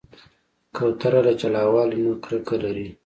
کوتره 0.75 1.19
له 1.27 1.33
جلاوالي 1.41 1.99
نه 2.05 2.13
کرکه 2.23 2.55
لري. 2.63 2.87